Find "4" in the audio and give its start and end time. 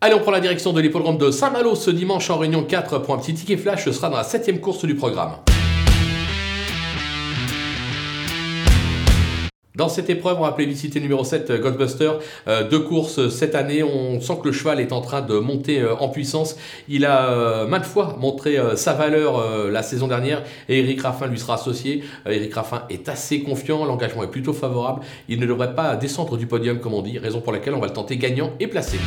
2.62-2.98